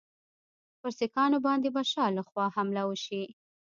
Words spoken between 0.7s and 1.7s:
پر سیکهانو باندي